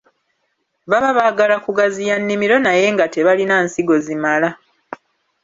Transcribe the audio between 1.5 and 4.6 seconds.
kugaziya nnimiro naye nga tebalina nsigo zimala.